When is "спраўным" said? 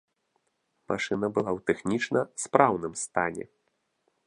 2.47-2.93